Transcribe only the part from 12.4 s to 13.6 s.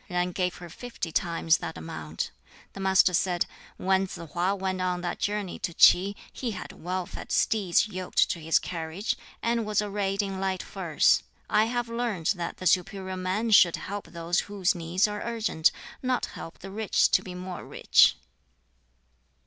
the 'superior man'